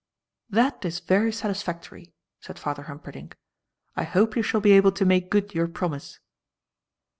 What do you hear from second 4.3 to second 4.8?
you shall be